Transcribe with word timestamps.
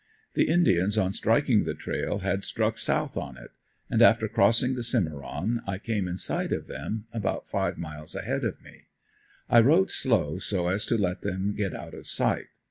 The 0.33 0.47
indians 0.49 0.97
on 0.97 1.13
striking 1.13 1.63
the 1.63 1.75
trail 1.75 2.21
had 2.21 2.43
struck 2.43 2.79
south 2.79 3.15
on 3.15 3.37
it; 3.37 3.51
and 3.87 4.01
after 4.01 4.27
crossing 4.27 4.73
the 4.73 4.81
Cimeron 4.81 5.61
I 5.67 5.77
came 5.77 6.07
in 6.07 6.17
sight 6.17 6.51
of 6.51 6.65
them, 6.65 7.05
about 7.13 7.47
five 7.47 7.77
miles 7.77 8.15
ahead 8.15 8.43
of 8.43 8.59
me. 8.63 8.87
I 9.47 9.61
rode 9.61 9.91
slow 9.91 10.39
so 10.39 10.69
as 10.69 10.87
to 10.87 10.97
let 10.97 11.21
them 11.21 11.53
get 11.55 11.75
out 11.75 11.93
of 11.93 12.07
sight. 12.07 12.47